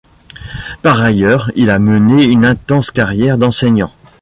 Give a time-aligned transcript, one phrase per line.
[0.81, 3.91] Par ailleurs, il a mené une intense carrière d'enseignant.